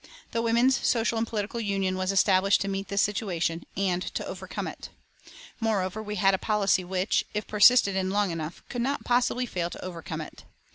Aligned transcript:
The 0.31 0.41
Women's 0.41 0.75
Social 0.83 1.19
and 1.19 1.27
Political 1.27 1.59
Union 1.59 1.95
was 1.95 2.11
established 2.11 2.59
to 2.61 2.67
meet 2.67 2.87
this 2.87 3.03
situation, 3.03 3.65
and 3.77 4.01
to 4.15 4.25
overcome 4.25 4.65
it. 4.67 4.89
Moreover 5.59 6.01
we 6.01 6.15
had 6.15 6.33
a 6.33 6.39
policy 6.39 6.83
which, 6.83 7.23
if 7.35 7.45
persisted 7.45 7.95
in 7.95 8.09
long 8.09 8.31
enough, 8.31 8.63
could 8.67 8.81
not 8.81 9.03
possibly 9.05 9.45
fail 9.45 9.69
to 9.69 9.85
overcome 9.85 10.21
it. 10.21 10.43